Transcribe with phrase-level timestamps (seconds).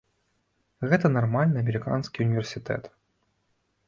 [0.93, 2.83] Гэта нармальны амерыканскі універсітэт.